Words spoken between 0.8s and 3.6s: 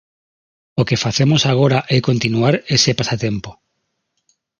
O que facemos agora é continuar ese pasatempo.